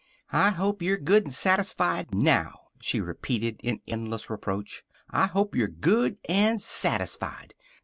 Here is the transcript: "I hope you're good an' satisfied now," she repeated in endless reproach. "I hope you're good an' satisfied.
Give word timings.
"I 0.33 0.49
hope 0.49 0.81
you're 0.81 0.97
good 0.97 1.25
an' 1.25 1.29
satisfied 1.29 2.11
now," 2.11 2.69
she 2.79 2.99
repeated 2.99 3.61
in 3.61 3.81
endless 3.87 4.31
reproach. 4.31 4.83
"I 5.11 5.27
hope 5.27 5.53
you're 5.53 5.67
good 5.67 6.17
an' 6.27 6.57
satisfied. 6.57 7.53